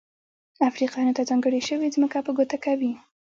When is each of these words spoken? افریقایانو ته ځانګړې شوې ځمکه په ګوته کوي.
افریقایانو 0.69 1.15
ته 1.17 1.23
ځانګړې 1.29 1.61
شوې 1.69 1.87
ځمکه 1.95 2.17
په 2.25 2.31
ګوته 2.37 2.57
کوي. 2.65 2.91